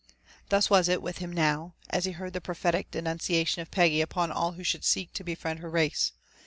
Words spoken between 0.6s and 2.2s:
was it with him now, as he